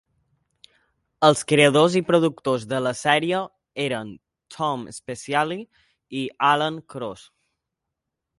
Els 1.27 1.43
creadors 1.51 1.97
i 1.99 2.01
productors 2.07 2.65
de 2.71 2.79
la 2.85 2.93
sèrie 3.01 3.43
eren 3.85 4.09
Tom 4.57 4.87
Spezialy 5.01 5.59
i 6.23 6.25
Alan 6.51 6.83
Cross. 6.97 7.29